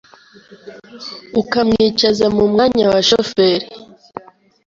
[1.41, 3.65] ukamwicaza mu mwanya wa shoferi,